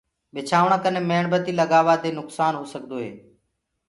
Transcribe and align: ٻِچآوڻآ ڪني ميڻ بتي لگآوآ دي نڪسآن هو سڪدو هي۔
ٻِچآوڻآ 0.33 0.77
ڪني 0.83 1.01
ميڻ 1.09 1.23
بتي 1.31 1.51
لگآوآ 1.59 1.95
دي 2.03 2.09
نڪسآن 2.19 2.53
هو 2.59 2.65
سڪدو 2.73 2.97
هي۔ 3.05 3.11